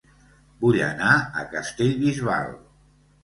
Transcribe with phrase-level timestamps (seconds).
[0.63, 2.49] Vull anar a Castellbisbal